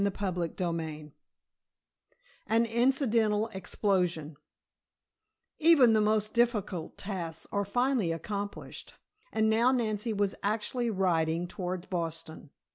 CHAPTER 0.03 0.45
II 0.59 1.11
AN 2.47 2.65
INCIDENTAL 2.65 3.49
EXPLOSION 3.49 4.35
Even 5.59 5.93
the 5.93 6.01
most 6.01 6.33
difficult 6.33 6.97
tasks 6.97 7.45
are 7.51 7.63
finally 7.63 8.11
accomplished, 8.11 8.95
and 9.31 9.47
now 9.47 9.71
Nancy 9.71 10.11
was 10.11 10.33
actually 10.41 10.89
riding 10.89 11.47
towards 11.47 11.85
Boston. 11.85 12.49